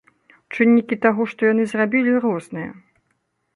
Чыннікі 0.55 0.95
таго, 1.03 1.27
што 1.35 1.41
яны 1.53 1.63
зрабілі, 1.75 2.17
розныя. 2.25 2.69